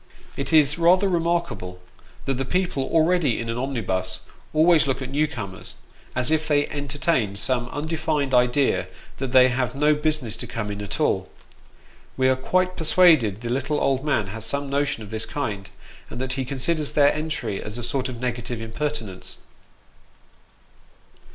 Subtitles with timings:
[0.35, 1.79] It is rather remarkable,
[2.25, 5.75] that the people already in an omnibus, always look at new comers,
[6.15, 8.87] as if they entertained some undefined idea
[9.19, 11.29] that they have no business to come in at all.
[12.17, 15.69] We are quite persuaded the little old man has some notion of this kind,
[16.09, 19.41] and that he considers their entry as a sort of negative impertinence.